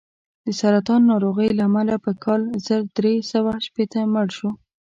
[0.45, 4.49] د سرطان ناروغۍ له امله په کال زر درې سوه شپېته مړ شو.